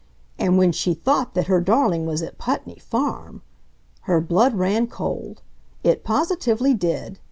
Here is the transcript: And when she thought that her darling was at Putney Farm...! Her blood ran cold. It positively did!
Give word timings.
And 0.39 0.57
when 0.57 0.71
she 0.71 0.95
thought 0.95 1.35
that 1.35 1.45
her 1.45 1.61
darling 1.61 2.07
was 2.07 2.23
at 2.23 2.39
Putney 2.39 2.79
Farm...! 2.79 3.43
Her 4.05 4.19
blood 4.19 4.55
ran 4.55 4.87
cold. 4.87 5.43
It 5.83 6.03
positively 6.03 6.73
did! 6.73 7.19